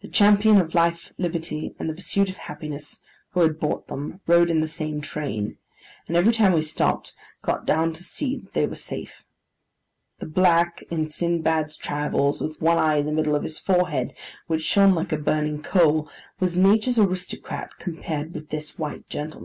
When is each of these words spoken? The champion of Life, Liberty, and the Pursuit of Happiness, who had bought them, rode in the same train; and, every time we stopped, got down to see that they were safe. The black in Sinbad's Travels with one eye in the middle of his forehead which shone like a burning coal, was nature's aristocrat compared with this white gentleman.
The 0.00 0.08
champion 0.08 0.60
of 0.60 0.74
Life, 0.74 1.12
Liberty, 1.18 1.76
and 1.78 1.88
the 1.88 1.94
Pursuit 1.94 2.28
of 2.28 2.36
Happiness, 2.36 3.00
who 3.30 3.42
had 3.42 3.60
bought 3.60 3.86
them, 3.86 4.18
rode 4.26 4.50
in 4.50 4.58
the 4.58 4.66
same 4.66 5.00
train; 5.00 5.56
and, 6.08 6.16
every 6.16 6.32
time 6.32 6.52
we 6.52 6.62
stopped, 6.62 7.14
got 7.42 7.64
down 7.64 7.92
to 7.92 8.02
see 8.02 8.38
that 8.38 8.54
they 8.54 8.66
were 8.66 8.74
safe. 8.74 9.22
The 10.18 10.26
black 10.26 10.82
in 10.90 11.06
Sinbad's 11.06 11.76
Travels 11.76 12.40
with 12.42 12.60
one 12.60 12.78
eye 12.78 12.96
in 12.96 13.06
the 13.06 13.12
middle 13.12 13.36
of 13.36 13.44
his 13.44 13.60
forehead 13.60 14.14
which 14.48 14.62
shone 14.62 14.96
like 14.96 15.12
a 15.12 15.16
burning 15.16 15.62
coal, 15.62 16.10
was 16.40 16.58
nature's 16.58 16.98
aristocrat 16.98 17.78
compared 17.78 18.34
with 18.34 18.48
this 18.48 18.76
white 18.80 19.08
gentleman. 19.08 19.40